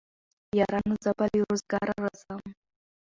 يارانو 0.59 0.95
زه 1.03 1.11
به 1.17 1.25
له 1.33 1.39
روزګاره 1.49 1.93
راځم 2.03 2.41